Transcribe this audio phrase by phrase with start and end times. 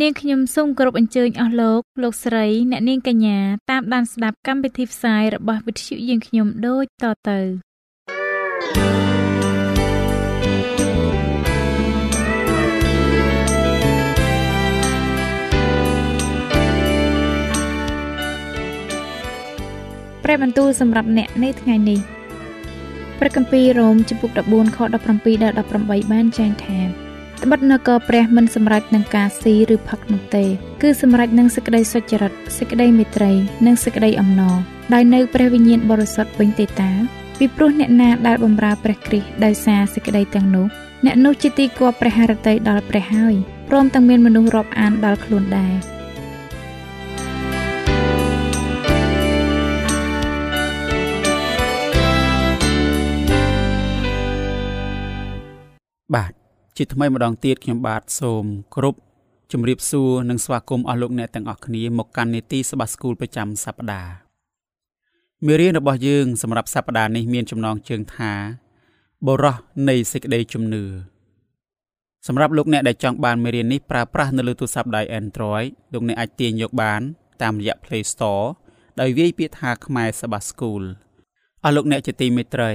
[0.00, 3.38] នាងខ្ញុំសូមគោរពអញ្ជើញអស់លោកលោកស្រីអ្នកនាងកញ្ញា
[3.70, 7.38] តាមដានស្ដាប់កម្មវិធីផ្សាយរបស់វិទ្យុយើងខ្ញុំដូចតទៅ
[20.24, 22.00] ព្រះបន្ទូលសម្រាប់អ្នកនៅថ្ងៃនេះ
[23.18, 27.11] ព្រះគម្ពីររ៉ូមចំពុក14ខ17ដល់18បានចែងថា
[27.42, 30.44] ត្បិតនគរព្រះមិនសម្រេចនឹងការស៊ីឬផឹកនោះទេ
[30.82, 33.32] គឺសម្រេចនឹងសេចក្តីសុចរិតសេចក្តីមេត្រី
[33.66, 34.56] និងសេចក្តីអំណរ
[34.94, 36.90] ដោយនៅព្រះវិញ្ញាណបរិសុទ្ធវិញទេតា
[37.38, 40.66] ពីព្រោះអ្នកណាដែលបម្រើព្រះគ្រីស្ទដោយសារសេចក្តីទាំងនោះ
[41.06, 43.34] អ្នកនោះជាទីគប់ព្រះハរតីដល់ព្រះហើយ
[43.68, 45.74] ព្រមទាំងមានមនុស្សរាប់អានដល់ខ្លួនដែរ
[56.14, 56.41] បាទ
[56.82, 58.44] ជាថ្មីម្ដងទៀតខ្ញុំបាទសូម
[58.74, 58.94] គោរព
[59.52, 64.12] ជំរាបសួរនិងស្វាគមន៍អស់លោកអ្នកទាំងអស់គ្នាមកកាន់នេតិសបាស្គូលប្រចាំសប្ដាហ៍
[65.46, 68.32] មេរៀនរបស់យើងសម្រាប់សប្ដាហ៍នេះមានចំណងជើងថា
[69.26, 69.56] បរោះ
[69.88, 70.84] នៃសេចក្តីជំនឿ
[72.26, 77.00] សម្រាប់លោកអ្នកដែលចង់បានមេរៀននេះប្រើប្រាស់នៅលើទូរស័ព្ទដៃ Android លោកអ្នកអាចទាញយកបាន
[77.42, 78.46] តាមរយៈ Play Store
[79.00, 80.82] ដោយវាយពាក្យថាខ្មែរសបាស្គូល
[81.64, 82.72] អស់លោកអ្នកជាទីមេត្រី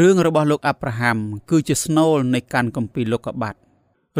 [0.00, 1.16] រឿងរបស់លោកអាប់រ៉ាហាំ
[1.50, 3.54] គឺជាស្នូលនៃកាន់គម្ពីរលោកុបាត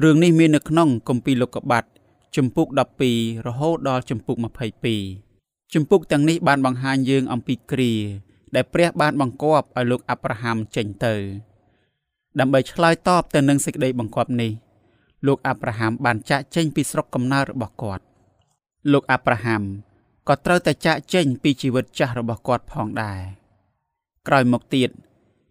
[0.03, 1.85] រឿងនេះមាននៅក្នុងគម្ពីរលោកុបាត
[2.37, 2.69] ជំពូក
[3.07, 4.37] 12រហូតដល់ជំពូក
[5.05, 7.93] 22ជំពូកទាំងនេះបានបង្ហាញយើងអំពីគ្រា
[8.55, 11.15] ដែលព្រះបានបង្គាប់ឲ្យលោកអាប់រ៉ាហាំចេញទៅ
[12.39, 14.53] ដើម្បីឆ្លើយតបទៅនឹងសេចក្តីបង្គាប់នេះ
[15.27, 18.05] លោកអាប់រ៉ាហាំបានចាកចេញពីស្រុកកំណើតរបស់គាត់
[18.93, 19.63] លោកអាប់រ៉ាហាំ
[20.29, 23.21] ក៏ត្រូវតែចាកចេញពីជីវិតចាស់របស់គាត់ផងដែរ
[24.29, 24.91] ក្រោយមកទៀត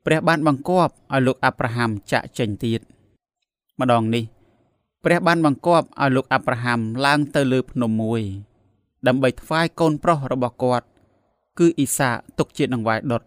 [0.06, 2.82] ព្រះបានបង្គាប់ឲ្យលោកអាប់រ៉ាហាំចាក់ចេញទៀត
[3.80, 4.24] ម្ដងនេះ
[5.04, 8.22] ព្រះបានបង្គាប់ឲ្យលោកអាប់រ៉ាហាំឡើងទៅលើភ្នំមួយ
[9.08, 10.86] ដើម្បីថ្វាយកូនប្រុសរបស់គាត់
[11.60, 13.24] គឺអ៊ីសាទុកជាដង្វាយដុត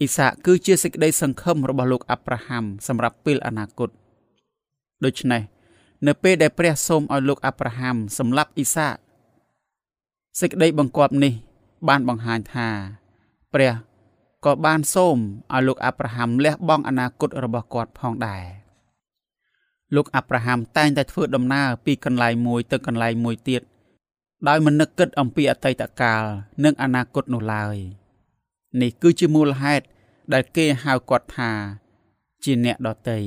[0.00, 3.90] អ៊ីសាគឺជាសេចក្តីសង្ឃឹមរបស់លោកអាប់រ៉ាហាំសម្រាប់ពេលអនាគត
[5.04, 5.42] ដូច្នេះ
[6.06, 8.88] នៅពេលដែលព្រះសូមឲ្យលោកអាប់រ៉ាហាំសម្លាប់អ៊ីសា
[10.40, 11.32] សេចក្តីបង្គាប់នេះ
[11.88, 12.68] បានបង្ហាញថា
[13.54, 13.72] ព្រះ
[14.44, 15.18] ក៏បានសូម
[15.52, 18.44] ឲ្យលោកអាប់រ៉ាហាំលះបង់អនាគតរបស់គាត់ផងដែរ
[19.94, 23.62] លោកអាប់រ៉ាហាំតែងតែធ្វើដំណើរពីកន្លែងមួយទៅកន្លែងមួយទៀត
[24.48, 26.22] ដោយមិននឹកគិតអំពីអតីតកាល
[26.64, 27.76] និងអនាគតនោះឡើយ
[28.80, 29.84] នេះគឺជាមូលហេតុ
[30.32, 31.50] ដែលគេហៅគាត់ថា
[32.44, 33.20] ជាអ្នកដតី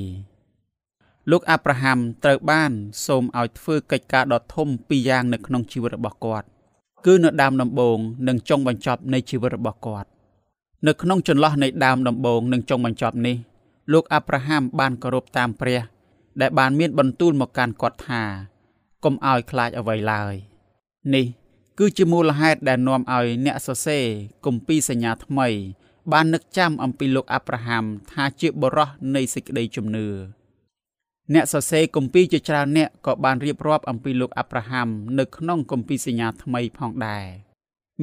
[1.32, 2.72] លោកអាប់រ៉ាហាំត្រូវបាន
[3.06, 6.48] សូមឲ្យធ្វើកិច្ចការដ៏ធំពីរយ៉ាងនៅក្នុងជីវិតរបស់គាត់
[7.06, 7.98] គឺនៅដើមដំបូង
[8.28, 10.10] និងចុងបញ្ចប់នៃជីវិតរបស់គាត់
[10.86, 13.38] នៅក្នុងចន្លោះនៃដើមដំបូងនិងចុងបញ្ចប់នេះ
[13.92, 15.82] លោកអាប់រ៉ាហាំបានគោរពតាមព្រះ
[16.42, 18.24] ដែលបានមានបន្ទូលមកកាន់គាត់ថា
[19.04, 20.34] កុំឲ្យខ្លាចអ្វីឡើយ
[21.16, 21.26] នេះ
[21.78, 24.06] គឺជាមូលហេតុដែលនាំឲ្យអ្នកសរសេរ
[24.46, 25.48] គម្ពីរសញ្ញាថ្មី
[26.12, 30.08] បាននឹកចាំអំពីលោកអាប់រ៉ាហាំថាជាបរិះនៃសេចក្តីជំនឿ
[31.34, 34.88] អ្នកសរសេរគម្ពីរជាច្រើនអ្នកក៏បានរៀបរាប់អំពីលោកអាប់រ៉ាហាំ
[35.20, 37.26] នៅក្នុងគម្ពីរសញ្ញាថ្មីផងដែរ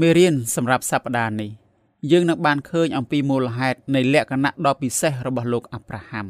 [0.00, 1.50] មេរៀនសម្រាប់សប្តាហ៍នេះ
[2.10, 6.28] យើងនឹងបានឃើញអំពីមូលហេតុនៃលក្ខណៈដ៏ពិសេសរបស់លោកអាប់រ៉ាហាំ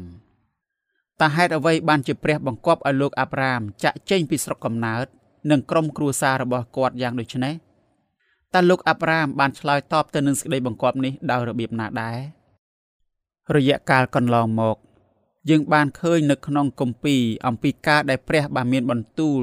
[1.21, 5.05] តើហេតុអ្វីបានជាព្រះបង្គាប់ឲ្យលោកអាប់រ៉ាមចាក់ចេញពីស្រុកកំណើត
[5.51, 7.53] និងក្រុមគ្រួសាររបស់គាត់យ៉ាងដូចនេះ
[8.53, 12.17] តើលោកអាប់រ៉ាមបានឆ្លើយតបទៅនឹងសេចក្តីបង្គាប់នេះដោយរបៀបណាដែរ
[13.55, 14.77] រយៈកាលកន្លងមក
[15.49, 19.41] យើងបានឃើញនៅក្នុងគម្ពីរអំពីការដែលព្រះបានមានបន្ទូល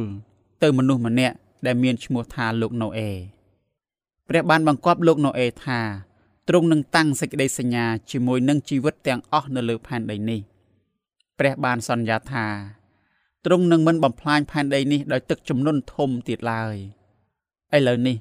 [0.63, 1.37] ទៅមនុស្សម្នាក់
[1.67, 3.11] ដែលមានឈ្មោះថាលោកណូអេ
[4.29, 5.81] ព្រះបានបង្គាប់លោកណូអេថា
[6.49, 10.41] ទ្រង់នឹងតាំងសេចក្តីសញ្ញាជាមួយនឹងជីវិតទាំងអស់នៅលើផែនដីនេះ
[11.39, 12.47] ព្រះបានសន្យាថា
[13.45, 16.77] ទ្រង់នឹងមិនបំផ្លាញផែនដីនេះដោយទឹកជំនន់ធំទៀតឡើយ
[17.77, 18.17] ឥឡូវនេះ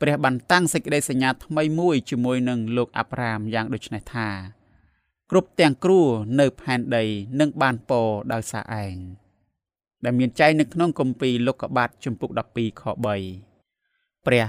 [0.00, 4.28] ព្រះបានតាំងសេចក្តីសញ្ញាថ្មីមួយជាមួយនឹងលោកអាប់រ៉ាមយ៉ាងដូចនេះថា
[5.30, 6.02] គ្រប់ទាំងគ្រួ
[6.40, 7.04] នៅផែនដី
[7.40, 8.96] នឹងបានពរដោយសារឯង
[10.04, 12.82] ដែលមានចែងនៅក្នុងគម្ពីរលោកុបាទជំពូក12ខ
[13.44, 14.46] 3ព្រះ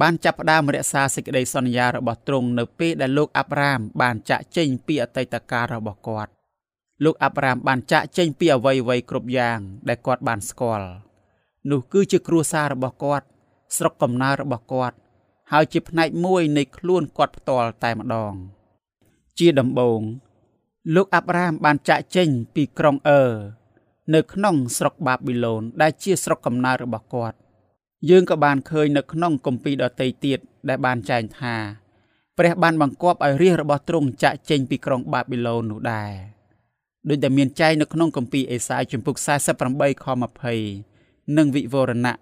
[0.00, 6.30] បានចាប់ផ្ដើមរក្សាសេចក្តីសន្យារបស់ទ្រង់នៅពេលដែលលោកអាប់រ៉ាមបានចាក់ចេញពីអតីតកាលរបស់គាត់
[7.04, 9.58] លោកអាប់រ៉ាមបានចាក់ចេញពីអ្វីអ្វីគ្រប់យ៉ាង
[9.88, 10.88] ដែលគាត់បានស្គាល់
[11.70, 13.26] នោះគឺជាគ្រួសាររបស់គាត់
[13.76, 14.96] ស្រុកកំណើតរបស់គាត់
[15.52, 18.34] ហើយជាផ្នែកមួយនៃខ្លួនគាត់ផ្ទាល់តែម្ដង
[19.38, 20.00] ជាដំបូង
[20.94, 23.22] លោកអាប់រ៉ាមបានចាក់ចេញពីក្រុងអឺ
[24.14, 27.36] នៅក្នុងស្រុកបាប៊ីឡូនដែលជាស្រុកកំណើតរបស់គាត់
[28.10, 31.56] យើងក៏បានឃើញនៅក្នុងគម្ពីរដទៃទៀតដែលបានចែងថា
[32.38, 36.12] ព្រះបានបង្គាប់ឲ្យរាជរបស់ទ្រង់ចាក់ចេញពីក្រុងបាប៊ីឡូននោះដែរ
[37.08, 39.16] ដូចដែលមានចែងនៅក្នុងគម្ពីរអេសាយជំពូក
[39.60, 40.06] 48ខ
[40.70, 42.14] 20និងវិវរណៈ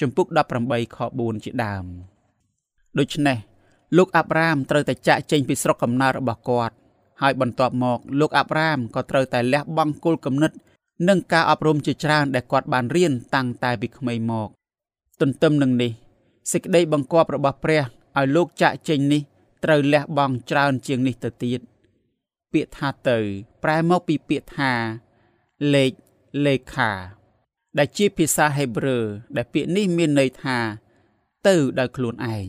[0.00, 0.26] ជំពូក
[0.62, 1.84] 18ខ4ជាដើម
[2.98, 3.38] ដូច្នេះ
[3.96, 6.74] លោកអាប់រ៉ាមត្រូវតែចាក់ចេញពីស្រុកកំណើតរបស់គាត់
[7.22, 10.52] ហើយបន្ទាប់មកលោកអាប់រ៉ាមក៏ត្រូវតែលះបង់គុលគំនិត
[11.08, 14.48] និងការអប់រំជាច្រើនដែលគាត់បានរៀនតាំងតែពីក្មេងមក
[15.22, 15.92] ទន្ទឹមនឹងនេះ
[16.52, 17.82] សេចក្តីបង្គាប់របស់ព្រះ
[18.18, 19.22] ឲ្យលោកចាក់ចេញនេះ
[19.64, 21.60] ត្រូវលះបង់ច្រើនជាងនេះទៅទៀត
[22.52, 23.18] ពាក្យថាទៅ
[23.62, 24.72] ប្រែមកពីពាក្យថា
[25.74, 25.92] លេខ
[26.46, 26.90] លេខា
[27.78, 28.98] ដែលជាភាសាហេប្រឺ
[29.36, 30.58] ដែលពាក្យនេះមានន័យថា
[31.46, 32.48] ទៅដោយខ្លួនឯង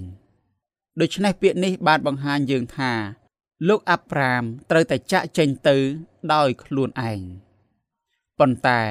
[1.01, 2.91] ដូច្នេះពាក្យនេះបានបង្ហាញយើងថា
[3.67, 5.77] លោកអាប់ប្រាមត្រូវតែចាក់ចេញទៅ
[6.33, 7.21] ដោយខ្លួនឯង
[8.39, 8.81] ប៉ុន្តែ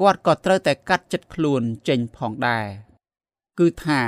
[0.00, 2.66] គាត់ក៏ត្រូវតែកាត់ចិត្តខ្លួនចេញផងដែរ
[3.58, 4.00] គឺថា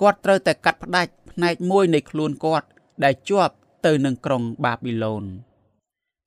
[0.00, 2.66] គាត់ត្រូវតែកាត់ផ្ដាច់ផ្នែកមួយនៃខ្លួនគាត់
[3.04, 3.54] ដែលជាប់
[3.86, 5.24] ទៅនឹងក្រុងបាប៊ីឡូន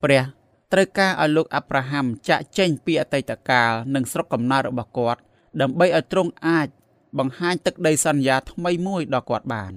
[0.02, 0.22] ព្រះ
[0.72, 5.20] ត្រូវការឲ្យលោកអាប់រ៉ាហាំចាក់ចេញពីអតីតកាលនិងស្រុកកំណើតរបស់គាត់
[5.60, 6.68] ដើម្បីឲ្យទ្រង់អាច
[7.18, 9.74] បង្ហាញទឹកដីសន្យាថ្មីមួយដល់គាត់បាន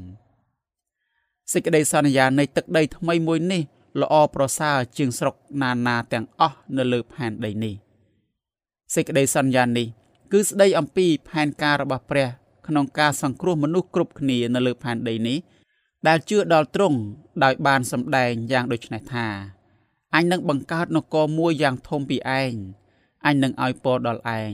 [1.53, 3.61] សេចក្តីសន្យានៃទឹកដីថ្មីមួយនេះ
[4.01, 7.75] ល្អប្រសើរជាងស្រុកណានាទាំងអស់នៅលើផែនដីនេះ
[8.95, 9.87] សេចក្តីសន្យានេះ
[10.31, 12.27] គឺស្ដីអំពីផែនការរបស់ព្រះ
[12.69, 15.37] ក្នុងការសង្គ្រោះមនុស្សគ្រប់គ្នានៅលើផែនដីនេះ
[16.07, 16.99] ដែលជឿដល់ទ្រង់
[17.43, 19.27] ដោយបានសម្ដែងយ៉ាងដូចនេះថា
[20.15, 22.53] អញនឹងបង្កើតនគរមួយយ៉ាងធំពីឯង
[23.25, 24.53] អញនឹងឲ្យពរដល់ឯង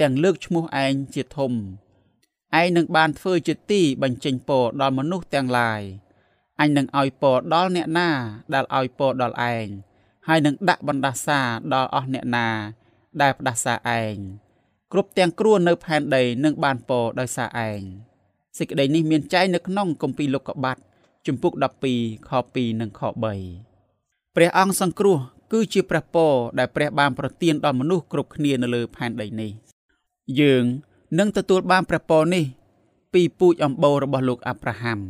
[0.00, 5.82] ទាំងលើកឈ្មោះឯងជាធំឯងនឹងបានធ្វើជាទីបញ្ចេញពរដល់មនុស្សទាំងឡាយ
[6.60, 8.10] អញនឹងឲ្យពរដល់អ្នកណា
[8.54, 9.66] ដែលឲ្យពរដល់ឯង
[10.28, 11.40] ហើយនឹងដាក់បណ្ដាសា
[11.72, 12.48] ដល់អស់អ្នកណា
[13.20, 14.16] ដែលផ្ដាសាឯង
[14.96, 17.80] គ្រប់ទាំងគ្រួនៅផែនដីនឹងបានពរដោយសារឯង
[18.58, 20.78] សេចក្តីនេះមានចែងនៅក្នុងគម្ពីរលោកុបាត
[21.26, 21.52] ជំពូក
[21.90, 25.18] 12ខ2និងខ3ព្រះអង្គសង្គ្រោះ
[25.52, 29.50] គឺជាព្រះពរដែលព្រះបានប្រទានដល់មនុស្សគ្រប់គ្នានៅលើផែនដីនេះ
[30.40, 30.64] យើង
[31.18, 32.44] នឹងទទួលបានព្រះពរនេះ
[33.14, 35.00] ពីពូជអម្បូររបស់លោកអាប់រ៉ាហាំ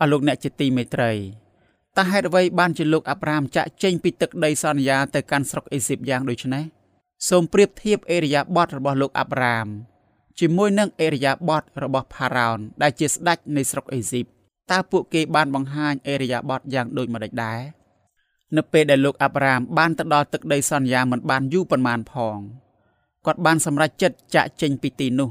[0.00, 1.12] អស់លោកអ្នកជាទីមេត្រី
[1.96, 6.81] តើហេតុអ្វីបានជាលោកអាប់រ៉ាហាំចាក់ចេញពីទឹកដីសន្យាទៅកាន់ស្រុកអេស៊ីបយ៉ាងដូចនេះ
[7.28, 9.68] សូមប្រៀបធៀបអេរយាប័តរបស់លោកអាប់រ៉ាហាំ
[10.38, 14.26] ជាមួយនឹងអេរយាប័តរបស់ផារ៉ោនដែលជាស្ដេចនៃស្រុកអេស៊ីប
[14.70, 17.60] តើពួកគេបានបង្ហាញអេរយាប័តយ៉ាងដូចម្តេចដែរ
[18.56, 22.38] នៅពេលដែលលោកអាប់រ៉ាមបានទៅដល់ទឹកដីសន្យាមិនបានយូរប៉ុន្មានផង
[23.26, 25.30] គាត់បានសម្រេចចិត្តចាក់ចេញពីទីនោះ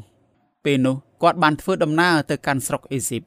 [0.65, 3.23] ពេលនោះគាត់បានធ្វើដំណើរទៅកាន់ស្រុកអេស៊ីប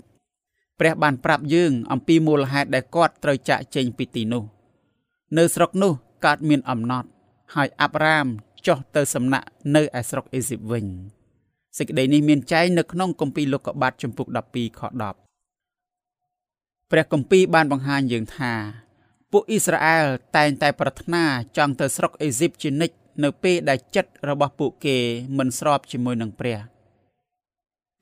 [0.81, 4.45] ព្រះបានប្រាប់យើងអំពីមូលហេតុដែលគាត់ត្រូវចាក់ចេញពីទីនោះ
[5.37, 5.93] នៅស្រុកនោះ
[6.25, 7.09] កើតមានអំណត់
[7.55, 8.29] ហើយអាប់រ៉ាម
[8.68, 10.86] ចុះទៅសំណាក់នៅឯស្រុកអេស៊ីបវិញ
[11.78, 14.92] សេចក្តីនេះមានចែងនៅក្នុងគម្ពីរលោកុបាទជំពូក12ខ10
[16.92, 18.54] ព្រះគម្ពីរបានបង្ហាញយើងថា
[19.32, 20.06] ពួកអ៊ីស្រាអែល
[20.38, 21.24] តែងតែប្រាថ្នា
[21.58, 24.98] ចង់ទៅស្រុកអេស៊ីបជានិច្ចនៅពេលដែលចិត្តរបស់ពួកគេ
[25.38, 26.60] មិនស្របជាមួយនឹងព្រះ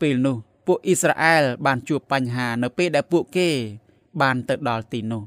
[0.01, 3.49] ពេលនោះពួកអ៊ីស្រាអែលបានជួបបញ្ហានៅពេលដែលពួកគេ
[4.21, 5.23] បានទៅដល់ទីនោះ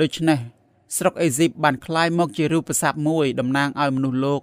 [0.00, 0.38] ដូច្នេះ
[0.96, 4.42] ស្រុកអេស៊ីបបានคล้ายមកជារូបស័ព្ទមួយតំណាងឲ្យមនុស្សលោក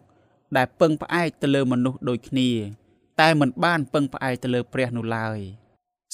[0.56, 2.50] ដែលពឹងផ្អែកទៅលើមនុស្សដូចគ្នា
[3.20, 5.38] តែមិនបានពឹងផ្អែកទៅលើព្រះនោះឡើយ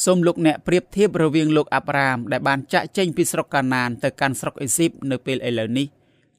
[0.04, 5.86] សូមលោកអ្នកប្រៀបធៀបរវាងលោកអាប់រ៉ាមដែលបានចាក់ចេញពីស្រុកកាណានទៅកាន់ស្រុកអេស៊ីបនៅពេលឥឡូវនេះ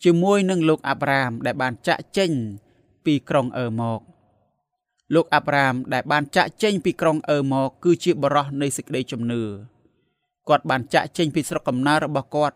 [0.03, 2.31] ជាមួយនឹងលោកអាប់រ៉ាមដែលបានចាក់ចេញ
[3.05, 3.99] ពីក្រុងអឺមក
[5.15, 9.41] លោកអាប់រ៉ាមដែលបានចាក់ចេញពីក្រុងអឺមកគឺជាបរោះនៃសេចក្តីជំនឿ
[10.49, 12.55] គាត់បានចាក់ចេញពីស្រុកកំណើតរបស់គាត់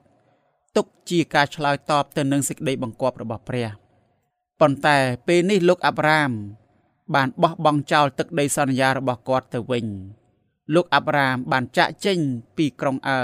[0.75, 3.67] ទុកជាការឆ្លើយតបទៅនឹងសេចក្តីបង្គាប់របស់ព្រះ
[4.59, 4.97] ប៉ុន្តែ
[5.27, 6.31] ពេលនេះលោកអាប់រ៉ាម
[7.15, 9.85] បានបោះបង់ចោលទឹកដីសន្យារបស់គាត់ទៅវិញ
[10.75, 12.19] លោកអាប់រ៉ាមបានចាក់ចេញ
[12.57, 13.21] ពីក្រុងអើ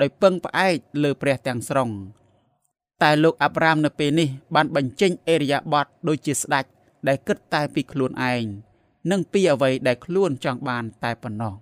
[0.00, 1.90] ដោយពឹងផ្អែកលើព្រះទាំងស្រុង
[3.02, 6.64] តែលោកអាប់រ៉ាមនៅពេលនេះ បានបញ្ចេញអេរយាប័តដូចជាស្ដេច
[7.08, 8.44] ដែលគិតតែពីខ្លួនឯង
[9.10, 11.54] និងពីអ្វីដែលខ្លួនចង់បានតែប៉ុណ្ណោះ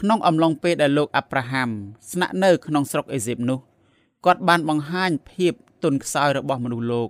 [0.00, 1.68] ក្នុងអំឡុងពេលដែលលោកអាប់រ៉ាហាំ
[2.10, 3.58] ស្នាក់នៅក្នុងស្រុកអេស៊ីបនោះ
[4.24, 7.08] គាត់បានបង្ហាញភាពទន់ខ្សោយរបស់មនុស្សលោក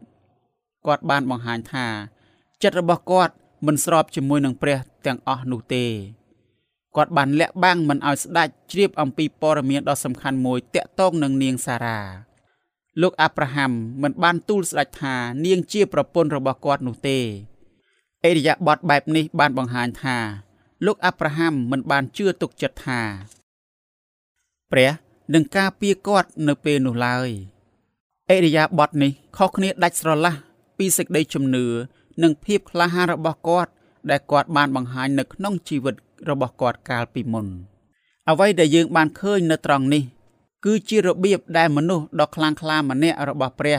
[0.87, 1.87] គាត់បានបង្ហាញថា
[2.63, 3.35] ចិត្តរបស់គាត់
[3.67, 5.85] មិនស្របជាមួយនឹងព្រះទាំងអស់នោះទេ
[6.97, 12.01] គាត់បានលាក់បាំងមិនឲ្យស្ដេចជ្រាបអំពីព័ត៌មានដ៏សំខាន់មួយតាក់ទងនឹងនាងសារ៉ា
[13.03, 15.15] លោកអាប់រ៉ាហាំមិនបានទូលស្ដេចថា
[15.45, 17.19] នាងជាប្រពន្ធរបស់គាត់នោះទេ
[18.25, 20.19] អេរិយាបថបែបនេះបានបង្ហាញថា
[20.87, 23.01] លោកអាប់រ៉ាហាំមិនបានជឿទុកចិត្តថា
[24.73, 24.91] ព្រះ
[25.35, 27.29] នឹងការពារគាត់នៅពេលនោះឡើយ
[28.31, 30.35] អេរិយាបថនេះខុសគ្នាដាច់ស្រឡះ
[30.79, 31.67] ពីសេចក្តីជំនឿ
[32.23, 33.71] និងភាពក្លាហានរបស់គាត់
[34.11, 35.95] ដែលគាត់បានបង្ហាញនៅក្នុងជីវិត
[36.31, 37.47] របស់គាត់កាលពីមុន
[38.29, 40.03] អ្វីដែលយើងបានឃើញនៅត្រង់នេះ
[40.65, 43.79] គឺជារបៀបដែលមនុស្សដ៏ខ្លាំងក្លាម្នាក់របស់ព្រះ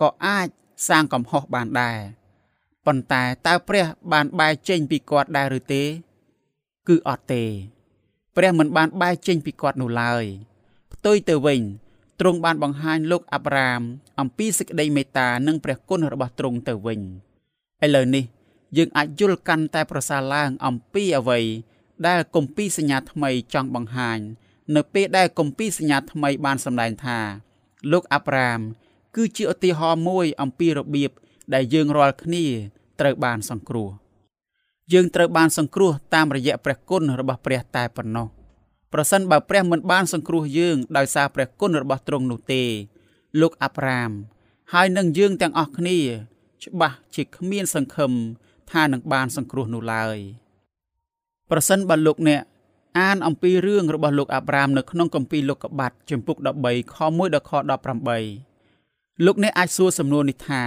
[0.00, 0.46] ក៏អាច
[0.88, 1.98] សាងកំហុសបានដែរ
[2.86, 5.82] ប៉ុន្តែតើព្រះបានបែរចេញពីគាត់ដែរឬទេ
[6.88, 7.44] គឺអត់ទេ
[8.36, 10.24] ព្រះមិនបានបែរចេញពីគាត់នោះឡើយ
[10.92, 11.60] ផ្ទុយទៅវិញ
[12.20, 13.82] ទ្រង់បានបង្ហាញលោកអាប់រ៉ាម
[14.20, 17.00] អំពីសេចក្តីមេត្តានិងព្រះគុណរបស់ទ្រង់ទៅវិញ
[17.84, 18.24] ឥឡូវនេះ
[18.76, 21.40] យើងអាចយល់កាន់តែប្រសើរឡើងអំពីអ្វី
[22.06, 24.18] ដែលគម្ពីរសញ្ញាថ្មីចង់បង្ហាញ
[24.74, 27.18] នៅពេលដែលគម្ពីរសញ្ញាថ្មីបានសម្ដែងថា
[27.92, 28.60] លោកអាប់រ៉ាម
[29.16, 31.10] គឺជាឧទាហរណ៍មួយអំពីរបៀប
[31.54, 32.44] ដែលយើងរាល់គ្នា
[33.00, 33.88] ត្រូវបានសង្គ្រោះ
[34.92, 38.26] យើងត្រូវបានសង្គ្រោះតាមរយៈព្រះគុណរបស់ព្រះតែប៉ុណ្ណោះ
[38.92, 42.62] ប្រសិនបើព្រះមិនបានសង្គ្រោះយើងដោយសារព្រះគុណរបស់ទ្រង់នោះទេ
[43.40, 44.10] លោកអាប់រ៉ាម
[44.72, 45.98] ហើយនឹងយើងទាំងអស់គ្នា
[46.64, 48.12] ច្បាស់ជាគ្មានសង្ឃឹម
[48.72, 50.18] ថានឹងបានសង្គ្រោះនោះឡើយ
[51.50, 52.40] ប្រសិនបើលោកអ្នក
[52.98, 57.52] អានអំពីរឿងរបស់លោកអាប់រ៉ាមនៅក្នុងគម្ពីរលោកុបាតជំពូក13ខ1ដល់ខ
[58.14, 60.62] 18លោកអ្នកអាចសួរសំណួរនេះថា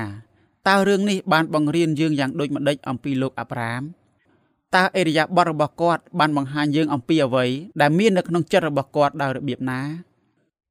[0.68, 3.82] តើរឿងនេះបានបង្រៀនយើងយ៉ាងដូចម្តេចអំពីលោកអាប់រ៉ាម
[4.76, 7.46] តើអេរិយាបថរបស់គាត់បានបង្ហាញយើងអំពីអ្វី
[7.82, 9.82] ដែលមាននៅក្នុងចិត្តរបស់គាត់ដោយរបៀបណា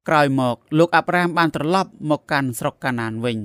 [0.07, 3.37] ក្រោយមក លោកអាប់រ៉ាមបានត្រឡប់មកកាន់ស្រុកកាណានវិញ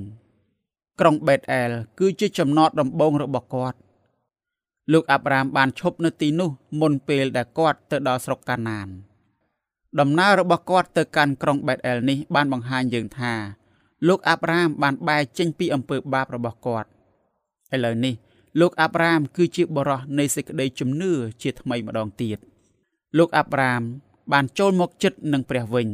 [1.01, 3.79] ក្រុងបេតអែលគឺជាចំណតដំបូងរបស់គាត់
[4.93, 8.89] លោកអាប់រ៉ាមបានឈប់នៅទីនោះមុនពេលដែលគាត់ទៅដល់ស្រុកកាណាន
[10.01, 13.33] ដំណើររបស់គាត់ទៅកាន់ក្រុងបេតអែលនេះបានបង្ហាញយើងថា
[14.09, 16.89] លោកអាប់រ៉ាមបានបែរចេញពីអំពើបាបរបស់គាត់
[17.75, 18.15] ឥឡូវនេះ
[18.61, 22.39] លោកអាប់រ៉ាម គឺជាបរិះនៃសេចក្តីជំនឿជាថ្មីម្ដងទៀត
[23.19, 23.83] លោកអាប់រ៉ាម
[24.33, 25.89] បានចូលមកចិត្តនឹងព្រះវិញ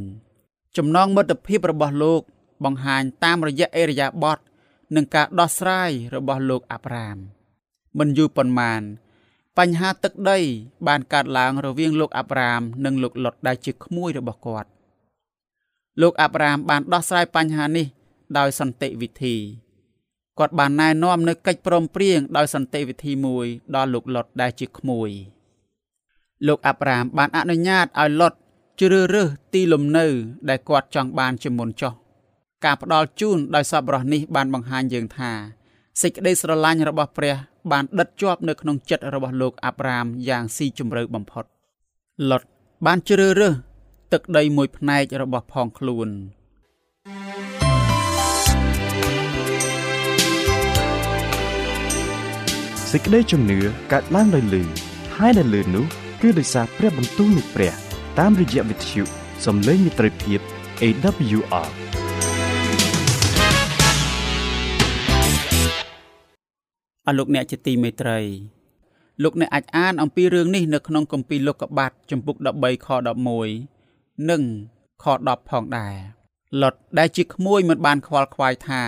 [0.77, 2.23] ចំណងមិត្តភាពរបស់លោក
[2.65, 4.39] បង្ហាញតាមរយៈអេរយាបត
[4.95, 7.17] និងការដោះស្រាយរបស់លោកអាប់រ៉ាម
[7.99, 8.83] មិនយូរប៉ុន្មាន
[9.59, 10.39] បញ្ហាទឹកដី
[10.89, 14.69] បានកើតឡើងរវាងលោកអាប់រ៉ាម និងលោកលុតដែលជាក្មួយរបស់គាត់
[16.03, 17.87] លោកអាប់រ៉ាមបានដោះស្រាយបញ្ហានេះ
[18.39, 19.35] ដោយសន្តិវិធី
[20.39, 25.11] គាត់បានណែនាំនៅកិច្ចព្រមព្រៀងដោយសន្តិវិធីមួយដល់លោកលុតដែលជាក្មួយ
[26.47, 28.33] លោកអាប់រ៉ាមបានអនុញ្ញាតឲ្យលុត
[28.81, 30.07] ជ្រើសរើសទីលំនៅ
[30.49, 31.93] ដែលគាត់ចង់បានជាមុនចុះ
[32.65, 35.33] ការផ្ដល់ជូនដោយសប្បុរសនេះបានបង្ហាញយើងថា
[36.03, 37.37] សេចក្តីស្រឡាញ់របស់ព្រះ
[37.73, 41.45] បានដិតជាប់នៅក្នុងចិត្តរបស់លោកអាប់រ៉ាមយ៉ាងស៊ីជម្រៅបំផុត
[42.31, 42.43] លុត
[42.87, 43.55] បានជ្រើសរើស
[44.13, 46.09] ទឹកដីមួយផ្នែករបស់ផងខ្លួន
[52.95, 53.59] សេចក្តីជំនឿ
[53.93, 54.63] កើតឡើងដោយលឺ
[55.17, 55.87] ហើយដែលលឺនោះ
[56.23, 57.75] គឺដោយសារព្រះបន្ទូលនៃព្រះ
[58.19, 59.03] តាមរយៈវិទ្យុ
[59.45, 60.41] សំឡេងមិត្តភាព
[60.83, 61.69] AWR
[67.07, 68.19] អស់លោកអ្នកជាទីមេត្រី
[69.23, 72.89] លោកអ្នកអាចអានអំពីរឿងនេះនៅក្នុងគម្ពីរលោកុបាតចំពុក13ខ
[73.59, 74.43] 11និង
[75.03, 75.95] ខ10ផងដែរ
[76.63, 78.83] លុតដែលជាក្មួយមិនបានខ្វល់ខ្វាយថា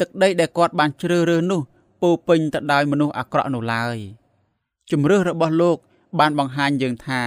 [0.00, 1.62] ទឹកដីដែលគាត់បានជ្រើសរើសនោះ
[2.02, 3.96] ពោពេញទៅដោយមនុស្សអាក្រក់នោះឡើយ
[4.90, 5.78] ជំរឿសរបស់លោក
[6.18, 7.22] បានបង្ហាញយើងថា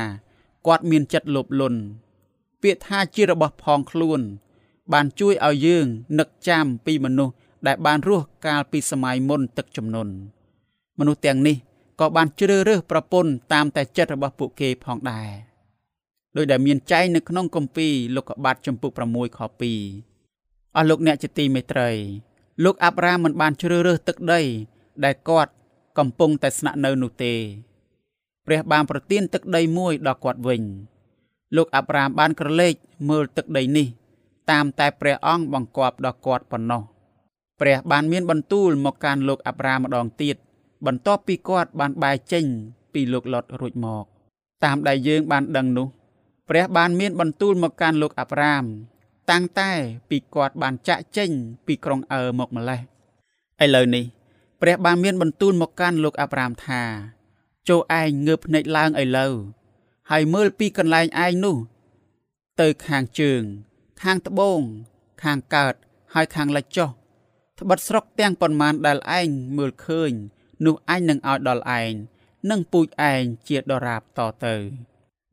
[0.68, 1.80] គាត់មានចិត្តលោភលន់
[2.62, 4.22] ពាក្យថាជារបស់ផងខ្លួន
[4.94, 5.86] បានជួយឲ្យយើង
[6.20, 7.34] នឹកចាំពីមនុស្ស
[7.68, 10.14] ដែលបានរស់កាលពីសម័យមុនទឹកជំនន់
[11.00, 11.56] មនុស្សទាំងនេះ
[12.00, 15.30] ក៏បានជ្រើសរើសប្រពន្ធតាមតែចិត្តរបស់ពួកគេផងដែរ
[16.36, 21.90] ដោយដែលមានចែងនៅក្នុងគម្ពីរលោកុបាតចំពុក6ខ2អស់លោកអ្នកជាទីមេត្រី
[22.64, 24.42] លោកអាប់រ៉ាមមិនបានជ្រើសរើសទឹកដី
[25.04, 25.52] ដែលគាត់
[25.98, 27.34] កំពុងតែស្នាក់នៅនោះទេ
[28.46, 30.62] ព្រះបានប្រទានទឹកដីមួយដល់គាត់វិញ
[31.56, 32.74] លោកអាប់រ៉ាមបានក្រឡេក
[33.10, 33.88] មើលទឹកដីនេះ
[34.52, 36.82] តាមតែព្រះអង្គបង្គាប់ដល់គាត់ប៉ុណ្ណោះ
[37.62, 40.36] ព្រះបានមានបន្ទូលមកកាន់លោកអាប់រ៉ាមម្ដងទៀត
[40.86, 42.46] បន្ទាប់ពីគាត់បានបែរចេញ
[42.94, 44.06] ពីលោកលុតរួចមក
[44.64, 45.88] តាមដែលយើងបានដឹងនោះ
[46.50, 48.64] ព្រះបានមានបន្ទូលមកកាន់លោកអាប់រ៉ាម
[49.30, 49.72] តាំងតែ
[50.10, 51.32] ពីគាត់បានចាក់ចេញ
[51.66, 52.82] ពីក្រុងអឺមកម្លេះ
[53.64, 54.06] ឥឡូវនេះ
[54.62, 56.82] ព្រះបានមានបន្ទូលមកកាន់លោកអាប់រ៉ាមថា
[57.70, 59.34] ចូលឯងងើបភ្នែកឡើងឥឡូវ
[60.12, 61.58] ហើយមើលពីកន្លែងឯងនោះ
[62.62, 63.42] ទៅខាងជើង
[64.02, 64.60] ខាងត្បូង
[65.24, 65.74] ខាងកើត
[66.14, 66.90] ហើយខាងលិចចុះ
[67.60, 70.12] ត្បិតស្រុកទាំងប៉ុន្មានដែលឯងមើលឃើញ
[70.66, 71.94] នោះអញនឹងឲ្យដល់ឯង
[72.50, 74.56] និងពូជឯងជាដរាបតទៅ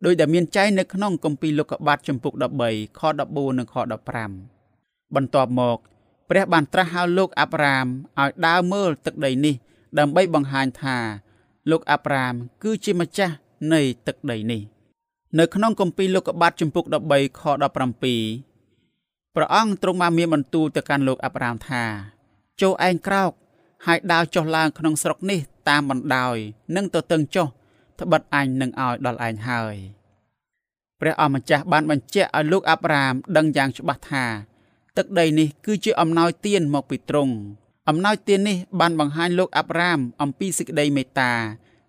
[0.05, 3.75] ដោយដែលមានចែងនៅក្នុងគម្ពីរលោកុបាតចំពុក13ខ14និងខ
[4.45, 5.79] 15បន្ទាប់មក
[6.31, 7.87] ព្រះបានត្រាស់ហៅលោកអាប់រ៉ាម
[8.21, 9.55] ឲ្យដើរមើលទឹកដីនេះ
[9.99, 10.99] ដើម្បីបង្ហាញថា
[11.71, 13.35] លោកអាប់រ៉ាម គឺជាម្ចាស់
[13.73, 14.63] នៃទឹកដីនេះ
[15.39, 21.85] នៅក្នុងគម្ពីរលោកុបាទជំពូក13ខ17ព្រះអង្គទ្រង់បានមានបន្ទូលទៅកាន់លោកអាប់រ៉ាមថា
[22.61, 23.31] ចូលឯងក្រោក
[23.87, 26.37] ហើយដើរចុះឡើងក្នុងស្រុកនេះតាមបណ្ដោយ
[26.77, 27.47] និងទៅតឹងចុះ
[28.01, 29.77] ត្បិតអញនឹងឲ្យដល់ឯងហើយ
[31.01, 34.25] ព្រះអម្ចាស់បានបញ្ជាក់ឲ្យលោកអាប់រ៉ាមដឹងយ៉ាងច្បាស់ថា
[34.97, 37.35] ទឹកដីនេះគឺជាអំណោយទានមកពីទ្រង់
[37.89, 41.33] អំណោយទាននេះបានបង្ហាញលោកអាប់រ៉ាមអំពីសេចក្តីមេត្តា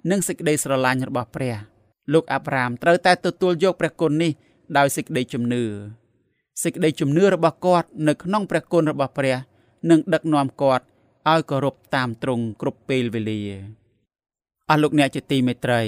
[0.09, 1.55] និងសេចក្តីស្រឡាញ់របស់ព្រះ
[2.13, 4.31] លោកអាប់រ៉ាមត្រូវតែទទួលយកព្រះគុណនេះ
[4.77, 5.63] ដោយសេចក្តីជំនឿ
[6.63, 9.35] សេចក្តីជំនឿរបស់គាត់នៅក្នុងព្រះគុណរបស់ព្រះ
[9.89, 10.85] នឹងដឹកនាំគាត់
[11.31, 13.41] ឲ្យគោរពតាមទ្រង់គ្រប់ពេលវេលា
[14.69, 15.81] អស់លោកអ្នកជាទីមេត្រី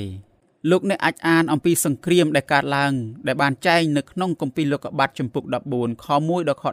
[0.72, 2.94] លោកអ្នកអាចអានអំពីសង្គ្រាមដែលកើតឡើង
[3.27, 6.65] ដែលបានចែងនៅក្នុងគម្ពីរលោកុបាទចំពុក14ខ1ដល់ខ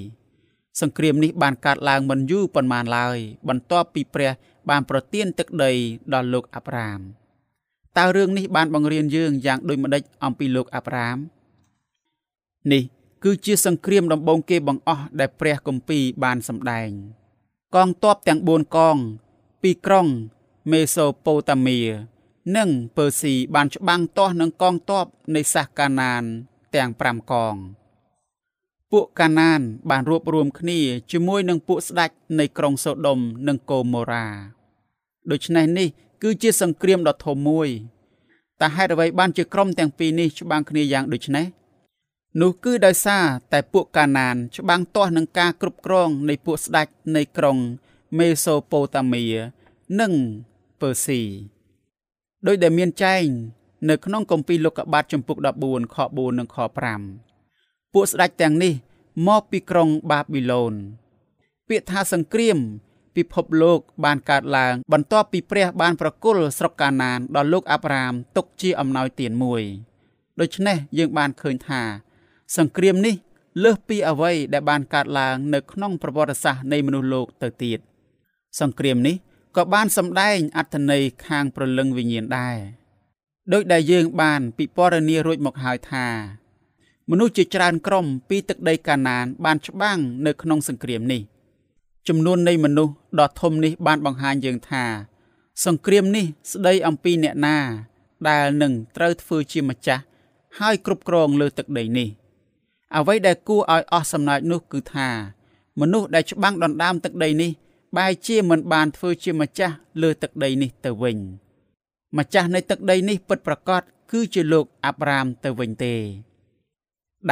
[0.00, 4.32] 17សង្គ្រាមនេះបានកើតឡើងមិនយូរប៉ុន្មានឡើយ បន្ទាប់ពីព្រះ
[4.70, 5.72] បានប្រទានទឹកដី
[6.14, 7.00] ដល់លោកអាប់រ៉ាម
[7.98, 11.16] តើរឿងនេះបានបង្រៀនយើងយ៉ាងដូចម្តេចអំពីលោកអាប់រ៉ាម
[12.72, 12.82] នេះ
[13.24, 16.88] គឺជាសង្គ្រាមដំបូងគេបង្អស់ដែលព្រះគម្ពីរបានសម្ដែង
[17.74, 18.96] កងទ័ពទាំង4កង
[19.62, 20.06] ពីក្រុង
[20.70, 21.78] មេសូប៉ូតាមី
[22.56, 26.22] និងពើស៊ីបានច្បាំងទាស់នឹងកងទ័ពនៃសាសកាណាន
[26.74, 27.54] ទាំង5កង
[28.90, 30.80] ពួកកាណានបានរួបរวมគ្នា
[31.12, 34.26] ជាមួយនឹងពួកស្ដេចនៃក្រុងសូដុំនិងកូម៉ូរ៉ា
[35.30, 35.88] ដូច្នេះនេះ
[36.22, 37.68] គឺជាសង្គ្រាមដ៏ធំមួយ
[38.60, 41.46] តែហេតុអ្វីបានជាក្រុមទាំងពីរនេះច្បាំងគ្នាយ៉ាងដូចនេះ
[42.40, 47.56] នោះគឺដោយសារតែពួកកាណាន ច្បាំងទាស់នឹងការគ្រប់គ្រងនៃពួកស្ដេចនៃក្រុង
[48.18, 49.22] មេសូប៉ូតាមី
[50.00, 50.12] និង
[50.82, 51.20] ពើស៊ី
[52.46, 53.26] ដោយដែលមានចែង
[53.88, 55.36] នៅក្នុងគម្ពីរលោកុបាទចំពុក
[55.66, 56.56] 14ខ4និងខ
[57.24, 58.72] 5ពួកស្ដេចទាំងនេះ
[59.28, 60.74] មកពីក្រុងបាប៊ីឡូន
[61.68, 62.58] ពាក្យថាសង្គ្រាម
[63.16, 69.62] ពិភពលោកបានកើតឡើង បន្ទាប់ពីព្រះបានប្រគល់ស្រុកកាណានដល់លោកអាប់រ៉ាមទុកជាអំណោយទានមួយ
[70.40, 71.82] ដូច្នេះយើងបានឃើញថា
[72.56, 73.14] សង្គ្រាមនេះ
[73.64, 77.78] លើសពីអ្វីដែលបានកើតឡើង នៅក្នុងប្រវត្តិសាស្ត្រនៃមនុស្សលោកទៅទៀត
[78.60, 79.16] សង្គ្រាមនេះ
[79.56, 82.58] ក៏បានសម្ដែងអត្ថន័យខាងប្រលឹងវិញ្ញាណដែរ
[83.52, 86.06] ដោយដែលយើងបានពិពណ៌នារួចមកហើយថា
[87.10, 91.22] មនុស្សជាច្រើនក្រុមពីទឹកដីកាណាន បានច្បាំងនៅក្នុងសង្គ្រាមនេះ
[92.08, 94.84] ចំនួននៃមនុស្សដ៏ធំនេះបានបង្ហាញយើងថា
[95.64, 97.56] សង្គ្រាមនេះស្ដីអំពីអ្នកណា
[98.28, 100.02] ដែលនឹងត្រូវធ្វើជាម្ចាស់
[100.58, 102.08] ហើយគ្រប់គ្រងលើទឹកដីនេះ
[102.96, 105.08] អ្វីដែលគួរឲ្យអស់សំណើចនោះគឺថា
[105.80, 107.50] មនុស្សដែលច្បាំងដណ្ដើមទឹកដីនេះ
[107.96, 111.18] បែរជាមិនបានធ្វើជាម្ចាស់លើទឹកដីនេះទៅវិញ
[112.18, 115.94] ម្ចាស់នៃទឹកដីនេះពិតប្រាកដគឺជាលោកអាប់រ៉ាមទៅវិញទេ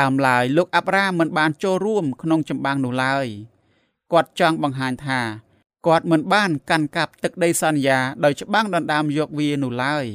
[0.01, 3.27] ដើមឡើយលោកអាប់រ៉ាមមិនបានចូលរួមក្នុងចម្បាំងនោះឡើយ
[4.13, 5.21] គាត់ចង់បង្ហាញថា
[5.87, 10.07] គាត់មិនបានកាន់កាប់ទឹកដីសន្យាដោយច្បាំងដណ្ដើមយកវានោះឡើយ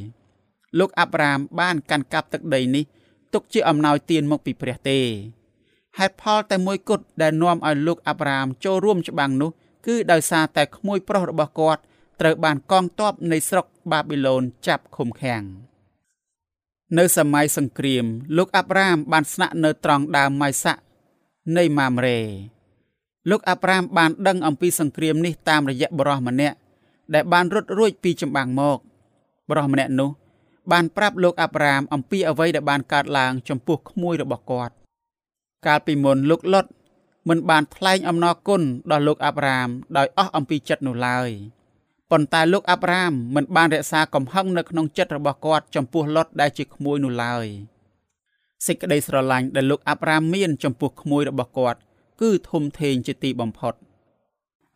[0.80, 2.84] លោកអាប់រ៉ាមបានកាន់កាប់ទឹកដីនេះ
[3.34, 5.00] ទុកជាអំណោយទានមកពីព្រះទេ
[5.98, 9.52] ហេតុផលតែមួយគត់ដែលនាំឲ្យលោកអាប់រ៉ាមចូលរួមច្បាំងនោះ
[9.86, 11.82] គឺដោយសារតែក្មួយប្រុសរបស់គាត់
[12.22, 15.44] ត្រូវបានកងទ័ពនៃស្រុកបាប៊ីឡូនចាប់ឃុំឃាំង
[16.98, 18.06] នៅសម័យសង្គ្រាម
[18.38, 20.82] លោកអាប់រ៉ាមបានស្នាក់នៅត្រង់ដើមម៉ៃសាក់
[21.58, 22.20] នៃម៉ាមរ៉េ
[23.30, 26.58] លោកអាប់រ៉ាមបានដឹងអំពីសង្គ្រាមនេះតាមរយៈបរិសម្នាក់
[27.14, 28.78] ដែលបានរត់រួចពីចម្បាំងមក
[29.50, 30.10] បរិសម្នាក់នោះ
[30.72, 34.74] បានប្រាប់លោកអាប់រ៉ាមអំពីអ្វីដែលបានកើតឡើងចំពោះក្មួយរបស់គាត់
[35.66, 36.66] កាលពីមុនលោកលុត
[37.30, 38.62] មិនបានថ្លែងអំណរគុណ
[38.92, 41.30] ដល់លោកអាប់រ៉ាមដោយអស់អំពីចិត្តនោះឡើយ
[42.12, 47.46] ប៉ុន្តែលោកអាប់រ៉ាមមិនបានរក្សាកំហឹងនៅក្នុងចិត្តរបស់គាត់ចំពោះលុតដែលជាក្មួយនោះឡើយ
[48.66, 51.80] សេចក្តីស្រឡាញ់ដែលលោកអាប់រ៉ាមមានចំពោះក្មួយរបស់គាត់
[52.22, 53.74] គឺធំធេងជាទីបំផុត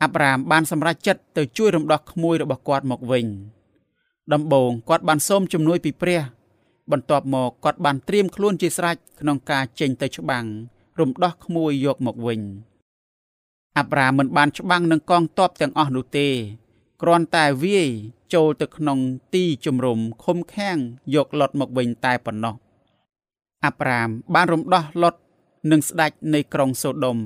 [0.01, 3.25] អាប់រ៉ាមបានសម្រេចចិត្តទៅជួយរំដោះក្មួយរបស់គាត់មកវិញ
[4.33, 6.21] ដំបូងគាត់បានសូមជំនួយពីព្រះ
[6.91, 10.45] បន្ទាប់មកគាត់បានត្រៀមខ្លួនជាស្រេចក្នុងការចេញទៅច្បាំង
[10.99, 12.41] រំដោះក្មួយយកមកវិញ
[13.77, 16.27] អាប់រ៉ាមិនបានច្បាំងនឹងកងទ័ពទាំងអស់នោះទេ
[17.01, 17.89] គ្រាន់តែវាយ
[18.33, 18.99] ចូលទៅក្នុង
[19.33, 20.77] ទីជំរំឃុំខាំង
[21.15, 22.55] យកលុតមកវិញតែប៉ុណ្ណោះ
[23.65, 25.15] អាប់រ៉ាមបានរំដោះលុត
[25.71, 27.17] និងស្ដេចនៃក្រុងសូដុំ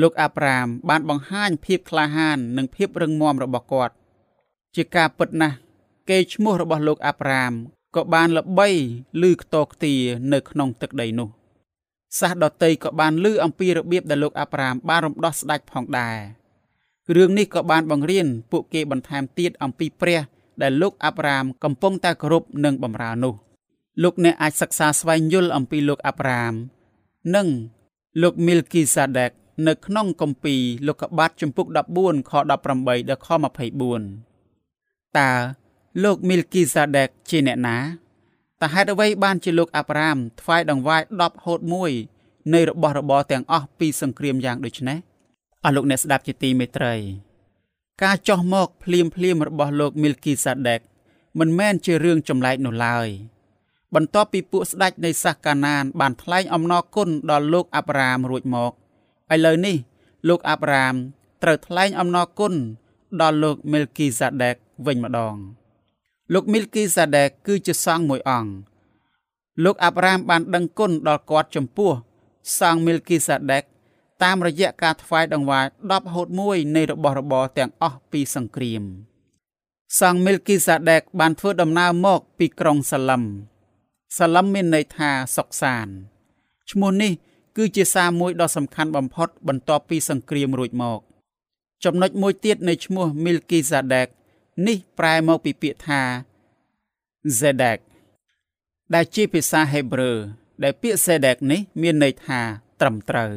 [0.00, 3.94] លោកអាប់រ៉ាមបានបង្ហាញភាពក្លាហាននិងភាពរឹងមាំរបស់គាត់
[4.76, 5.56] ជាការពិតណាស់
[6.10, 7.52] កេរ្តិ៍ឈ្មោះរបស់លោកអាប់រ៉ាម
[7.96, 8.68] ក៏បានល្បី
[9.22, 9.94] ឮខ្ទរខ្ទា
[10.32, 11.39] នៅក្នុងទឹកដីនោះ
[12.18, 16.16] សាសដតីក៏បានលើអំពីរបៀបដែលលោកអាប់រ៉ាមបានរំដោះស្ដេចផងដែរ
[17.16, 20.20] រឿងនេះក៏បានបង្រៀនពួកគេបន្ថែមទៀតអំពីព្រះ
[20.62, 23.34] ដែលលោកអាប់រ៉ាមកំពុងតែគោរពនិងបម្រើនោះ
[24.02, 26.52] លោកអ្នកអាចសិក្សាស្វែងយល់អំពីលោកអាប់រ៉ាម
[27.34, 27.48] និង
[28.22, 29.30] លោកមីលគីសាដេក
[29.66, 31.66] នៅក្នុងគម្ពីរលោកុបាទជំពូក
[31.98, 35.30] 14ខ18ដល់ខ24តើ
[36.02, 37.76] លោកមីលគីសាដេកជាអ្នកណា
[38.62, 41.60] តើហេតុអ្វីបានជាលោកអាប់រ៉ាមថ្វាយដង្វាយ10ហូត
[42.06, 44.98] 1នៃរបស់របរទាំងអស់ពីសង្គ្រាមយ៉ាងដូចនេះ
[45.64, 46.94] អស់លោកអ្នកស្ដាប់ជាទីមេត្រី
[48.02, 50.80] ការចោះមកភ្លាមភ្លាមរបស់លោកមីលគីសាដេក
[51.38, 53.08] មិនមែនជារឿងចម្លែកនោះឡើយ
[53.94, 58.72] បន្ទាប់ពីពួកស្ដេចនៃសាសកាណាន បានថ្លែងអំណរគុណដល់លោកអាប់រ៉ាមរួចមក
[59.34, 59.76] ឥឡូវនេះ
[60.28, 60.94] លោកអាប់រ៉ាម
[61.42, 62.54] ត្រូវថ្លែងអំណរគុណ
[63.20, 64.54] ដល់លោកមីលគីសាដេក
[64.86, 65.34] វិញម្ដង។
[66.32, 68.52] លោកមីលគីសាដេកគឺជាសង្ឃមួយអង្គ
[69.64, 71.92] លោកអាប់រ៉ាមបានដឹងគុណដល់គាត់ចំពោះ
[72.58, 73.62] សង្ឃមីលគីសាដេក
[74.22, 78.82] តាមរយៈការថ្វាយដង្វាយ10ហូត1នៃរបស់របរទាំងអស់ពីសង្គ្រាម
[80.00, 83.22] សង្ឃមីលគីសាដេកបានធ្វើដំណើរមកពីក្រុងសាឡឹម
[84.18, 85.88] សាឡឹមមានន័យថាសុកសាន
[86.70, 87.12] ឈ្មោះនេះ
[87.56, 91.00] គឺជាសារមួយដ៏សំខាន់បំផុតបន្ទាប់ពីសង្គ្រាមរួចមក
[91.84, 94.08] ចំណុចមួយទៀតនៃឈ្មោះមីលគីសាដេក
[94.66, 96.02] នេះប្រែមកពីពាក្យថា
[97.38, 97.78] Zedek
[98.94, 100.12] ដែលជាភាសាហេប្រឺ
[100.62, 102.40] ដែលពាក្យ Zedek នេះមានន័យថា
[102.80, 103.32] ត្រឹមត្រូវ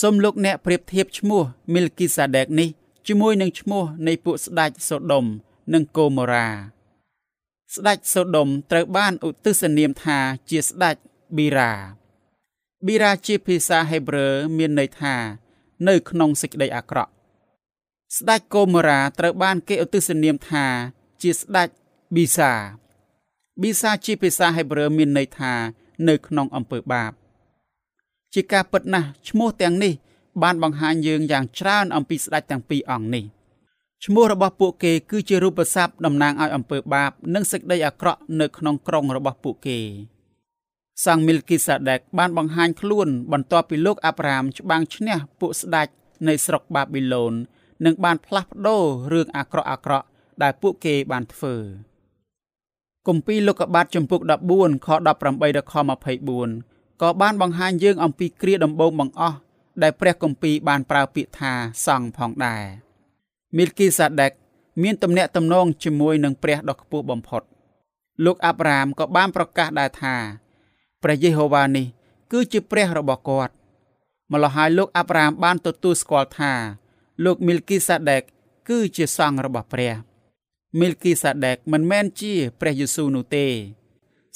[0.00, 2.68] សូមលោកអ្នកប្រៀបធៀបឈ្មោះ Melchizedek នេះ
[3.06, 5.24] ជាមួយនឹងឈ្មោះនៃពួកស្ដេចសូដុំ
[5.72, 6.48] និងកូម៉ូរ៉ា
[7.74, 10.18] ស្ដេចសូដុំត្រូវបានឧទ្ទិសនាមថា
[10.50, 10.96] ជាស្ដេច
[11.36, 11.72] ប៊ីរ៉ា
[12.86, 15.14] ប៊ីរ៉ាជាភាសាហេប្រឺមានន័យថា
[15.88, 17.12] នៅក្នុងសេចក្តីអាក្រក់
[18.14, 20.66] ស្ដេចកូម៉ូរ៉ាត្រូវបានគេឧទ្ទិសនាមថា
[21.22, 21.68] ជាស្ដេច
[22.14, 22.52] ប៊ីសា
[23.60, 25.52] ប៊ីសាជាភាសាហេប្រឺមានន័យថា
[26.08, 27.12] នៅក្នុងអំពើបាប
[28.34, 29.92] ជាការពិតណាស់ឈ្មោះទាំងនេះ
[30.42, 33.24] បានបង្ហាញយើងយ៉ាងច្រើនអំពីស្ដេចទាំងពីរអង្គនេះ
[34.04, 39.78] ឈ្មោះរបស់ពួកគេគឺជារូបស័ព្ទតំណាងឲ្យអំពើបាប និងសេចក្តីអាក្រក់នៅក្នុងក្រុងរបស់ពួកគេ
[41.04, 45.88] សាំងមីលគីសាដេកបានបង្ហាញខ្លួន បន្ទាប់ពីលោកអាប់រ៉ាមច្បាំងឈ្នះពួកស្ដេច
[46.28, 47.34] នៃស្រុកបាប៊ីឡូន
[47.84, 50.06] និងបានផ្លាស់ប្ដូររឿងអាក្រក់អាក្រក់
[50.42, 51.54] ដែលពួកគេបានធ្វើ
[53.08, 54.20] គម្ពីរលោកុបាទចំពុក
[54.54, 55.18] 14ខ18ដល់
[55.72, 55.74] ខ
[56.36, 59.36] 24ក៏បានបង្ហាញយើងអំពីគ្រាដំបូងបង្អស់
[59.82, 61.52] ដែលព្រះគម្ពីរបានប្រើពាក្យថា
[61.86, 62.62] សង្ឃផងដែរ
[63.56, 64.32] មីលគីសាដេក
[64.82, 67.42] មានទំនាក់ទំនងជាមួយនឹងព្រះដ៏ខ្ពស់បំផុត
[68.24, 70.14] លោកអាប់រ៉ាមក៏បានប្រកាសដែរថា
[71.02, 71.86] ព្រះយេហូវ៉ានេះ
[72.32, 73.52] គឺជាព្រះរបស់គាត់
[74.32, 76.52] ម្ល៉េះហើយលោកអាប់រ៉ាមបានទទួលស្គាល់ថា
[77.24, 78.22] លោកមីលគីសាដេក
[78.68, 79.94] គឺជាសង្ឃរបស់ព្រះ
[80.80, 83.46] មីលគីសាដេកមិនមែនជាព្រះយេស៊ូវនោះទេ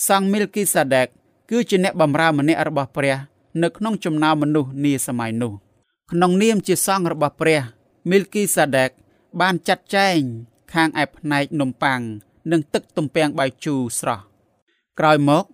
[0.08, 1.06] សង្ឃមីលគីសាដេក
[1.50, 3.16] គឺជាអ្នកបម្រើម្នាក់របស់ព្រះ
[3.62, 5.52] នៅក្នុងចំណោមមនុស្សនាសម័យនោះ
[6.10, 7.60] ក្នុងនាមជាសង្ឃរបស់ព្រះ
[8.10, 8.90] មីលគីសាដេក
[9.40, 10.20] បានចាត់ចែង
[10.72, 12.00] ខាងឯផ្នែកនំប៉័ង
[12.50, 14.22] និងទឹកទំពាំងបាយជូរស្រស់
[14.98, 15.44] ក្រោយមក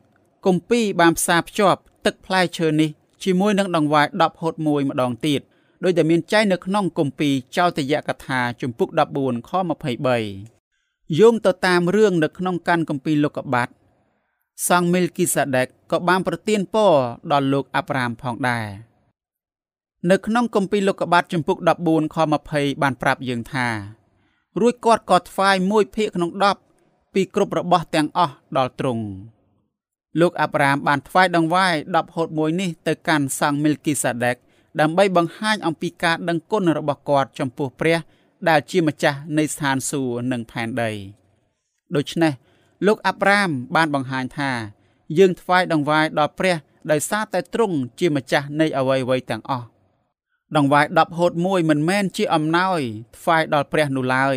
[0.46, 2.90] គម្ពីរបានផ្សារភ្ជាប់ទឹកផ្លែឈើនេះ
[3.22, 5.40] ជាមួយនឹងដង្វាយ10ហូត1ម្ដងទៀត
[5.84, 13.68] ដោយដែលមានចែងនៅក្នុងគម្ពីរចោទយកថាជំពូក14ខ23យោងទៅតាមរឿងនៅក្នុងកាន់គម្ពីរលោកុបាទ
[14.68, 16.92] សង្ឃមីលគីសាដេកក៏បានប្រទានពរ
[17.32, 18.66] ដល់លោកអាប់រ៉ាមផងដែរ
[20.10, 22.16] នៅក្នុងគម្ពីរលោកុបាទជំពូក14ខ
[22.48, 23.68] 20បានប្រាប់យើងថា
[24.60, 26.30] រួចគាត់ក៏ថ្វាយមួយភាគក្នុង
[26.74, 29.04] 10ពីគ្រប់របស់ទាំងអស់ដល់ទ្រង់
[30.20, 34.36] លោកអាប់រ៉ាមបានថ្វាយដង្វាយ10ហូត1នេះទៅកាន់សង្ឃមីលគីសាដេក
[34.80, 37.98] ដើម្បីបង្ហាញអំពីការដឹងគុណរបស់គាត់ចំពោះព្រះ
[38.48, 40.90] ដែលជាម្ចាស់នៃស្ថានសួគ៌និងផែនដី
[41.96, 42.32] ដូច្នេះ
[42.86, 44.52] លោកអាប់រ៉ាមបានបង្ហាញថា
[45.18, 46.56] យើងថ្វាយដង្វាយដល់ព្រះ
[46.90, 49.66] ដោយសារតែទ្រង់ជាម្ចាស់នៃអ្វីៗទាំងអស់
[50.56, 52.80] ដង្វាយ10ហូត1មិនមែនជាអំណោយ
[53.16, 54.36] ថ្វាយដល់ព្រះនោះឡើយ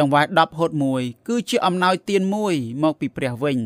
[0.00, 3.58] ដង្វាយ10ហូត1គឺជាអំណោយទានមួយមកពីព្រះវិញ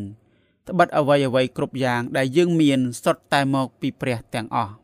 [0.68, 4.80] ត្បិតអ្វីអ្វីគ្រប់យ៉ាងដែលយើងមានសុទ្ធតែមកពីព្រះទាំងអស់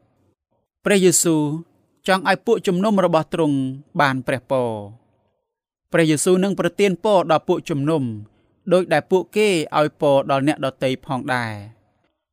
[0.88, 1.42] ព្រះយេស៊ូវ
[2.08, 3.56] ចង់ឲ្យពួកជំនុំរបស់ទ្រង់
[4.00, 4.70] បានព្រះពរ
[5.92, 8.02] ព្រះយេស៊ូវនឹងប្រទានពរដល់ពួកជំនុំ
[8.72, 11.52] ដោយដែលពួកគេឲ្យពរដល់អ្នកដទៃផងដែរ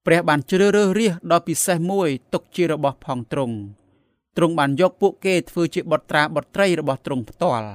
[0.05, 3.55] ព្រះបានជ្រើសរើសរាសដ៏ពិសេសមួយទុកជារបស់ផងទ្រង់
[4.37, 7.69] ទ្រង់បានយកពួកគេធ្វើជាបុត្រាបុត្រីរបស់ទ្រង់ផ្ទាល់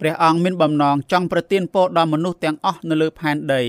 [0.00, 3.62] ព្រះអង្គមានបំណងចង់ប្រទានពរដល់មនុស្សទាំងអស់នៅលើផែនដី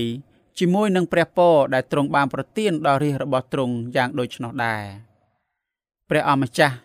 [0.58, 5.07] ជាមួយនឹងព្រះពរដែលទ្រង់បានប្រទានដល់រាជរបស់ទ្រង់យ៉ាងដូច្នោះដែរ
[6.08, 6.76] ព្រះអម្ចាស់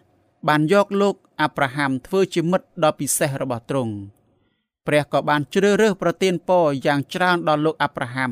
[0.48, 3.94] បានយកលោកអាប់រ៉ាហាំធ្វើជាមិត្តដ៏ពិសេសរបស់ទ្រង់
[4.88, 8.32] ព្រះក៏បានជ្រើសរើសប្រទានពរយ៉ាងច្រើនដល់លោកអាប់រ៉ាហាំ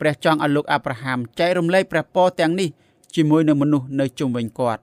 [0.00, 2.68] ព្រះចង់ឲ្យលោកអាប់រ៉ាហាំចែករំលែកព្រះពរទាំងនេះ
[3.14, 4.82] ជាមួយនឹងមនុស្សនៅជុំវិញគាត់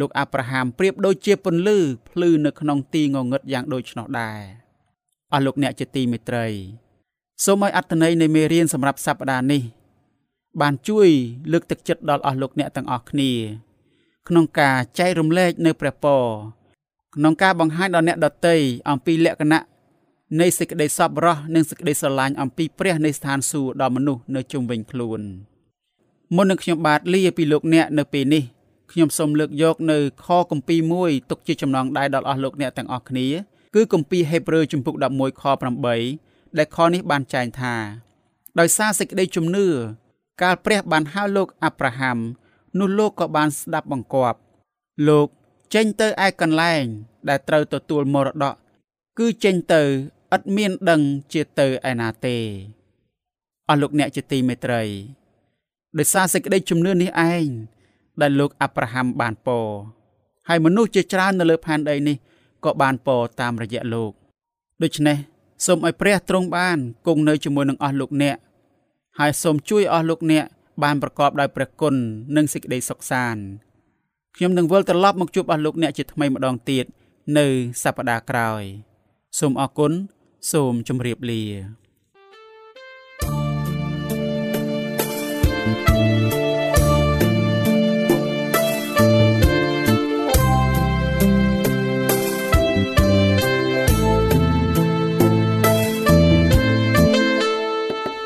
[0.00, 4.40] លោកអាប់រ៉ាហាំប្រៀបដូចជាពន្លឺភ្លឺនៅក្នុងទីងងឹតយ៉ាងដូច្នោះដែរ
[5.32, 6.46] អស់លោកអ្នកជាទីមេត្រី
[7.44, 9.62] សូមឲ្យអត្ថន័យនៃមេរៀនសម្រាប់សប្តាហ៍នេះ
[10.60, 11.08] បានជួយ
[11.52, 13.30] លើកទឹកចិត្តដល់អស់លោកអ្នកទាំងអស់គ្នា
[14.28, 16.24] ក្នុងការចែករំលែកនៅព្រះពរ
[17.14, 18.54] ក្នុងការបង្ហាញដល់អ្នកដទៃ
[18.90, 19.62] អំពីលក្ខណៈ
[20.40, 25.20] នៃសេចក្តីសប្បុរសនិងសេចក្តីស្រឡាញ់អំពីព្រះនៃស្ថានសួគ៌ដល់មនុស្សនៅជុំវិញខ្លួន
[26.34, 28.42] មុននឹងខ្ញុំបាទលាពីលោកអ្នកនៅពេលនេះ
[28.92, 33.26] ខ្ញុំសូមលើកយកនៅខគម្ពីរមួយទុកជាចំណងដៃដល់អស់លោកអ្នកទាំងអស់គ្នា
[33.74, 35.44] គឺគម្ពីរហេព្រើរជំពូក11ខ
[36.00, 37.74] 8ដែលខនេះបានចែងថា
[38.60, 39.66] ដោយសារសេចក្តីជំនឿ
[40.42, 42.18] កាលព្រះបានហៅលោកអាប់រ៉ាហាំ
[42.78, 44.38] នោះលោកក៏បានស្ដាប់បង្គាប់
[45.08, 45.28] លោក
[45.74, 46.84] ចេញទៅឯកន្លែង
[47.28, 48.54] ដែលត្រូវទទួលមរតក
[49.18, 49.82] គឺចេញទៅ
[50.34, 51.00] ឥតមានដឹង
[51.32, 52.36] ជាទៅឯណាទេ
[53.68, 54.82] អស់លោកអ្នកជាទីមេត្រី
[55.98, 57.46] ដោយសារសេចក្តីជំនឿនេះឯង
[58.20, 59.58] ដែលលោកអាប់រ៉ាហាំបានពោ
[60.48, 62.16] ហើយមនុស្សជាច្រើននៅលើផែនដីនេះ
[62.64, 64.12] ក៏បានពោតាមរយៈលោក
[64.82, 65.16] ដូច្នេះ
[65.66, 68.36] សូមឲ្យព្រះទ្រង់បានគង់នៅជាមួយនឹងអស់លោកអ្នក
[69.18, 70.46] ហើយសូមជួយអស់លោកអ្នក
[70.82, 71.94] បានប្រកបដោយព្រះគុណ
[72.36, 73.42] និងសេចក្តីសុខសាន្ត
[74.36, 76.84] ខ្ញុំនឹងវិលត្រឡប់មកជួបអស់លោកអ្នកជាថ្មីម្ដងទៀត
[77.38, 77.46] នៅ
[77.82, 78.62] សប្តាហ៍ក្រោយ
[79.38, 79.92] សូមអរគុណ
[80.52, 81.42] សូមជម្រាបលា